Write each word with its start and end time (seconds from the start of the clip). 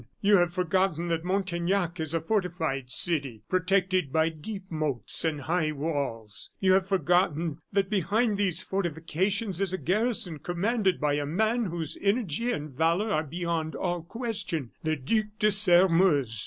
You 0.19 0.37
have 0.37 0.51
forgotten 0.51 1.09
that 1.09 1.23
Montaignac 1.23 1.99
is 1.99 2.15
a 2.15 2.19
fortified 2.21 2.89
city, 2.89 3.43
protected 3.47 4.11
by 4.11 4.29
deep 4.29 4.63
moats 4.71 5.23
and 5.23 5.41
high 5.41 5.71
walls! 5.71 6.49
You 6.59 6.73
have 6.73 6.87
forgotten 6.87 7.59
that 7.71 7.87
behind 7.87 8.35
these 8.35 8.63
fortifications 8.63 9.61
is 9.61 9.73
a 9.73 9.77
garrison 9.77 10.39
commanded 10.39 10.99
by 10.99 11.13
a 11.17 11.25
man 11.27 11.65
whose 11.65 11.99
energy 12.01 12.51
and 12.51 12.71
valor 12.71 13.11
are 13.11 13.21
beyond 13.23 13.75
all 13.75 14.01
question 14.01 14.71
the 14.81 14.95
Duc 14.95 15.27
de 15.37 15.51
Sairmeuse." 15.51 16.39